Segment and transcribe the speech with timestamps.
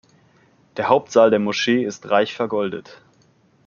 [0.77, 3.03] Der Hauptsaal der Moschee ist reich vergoldet.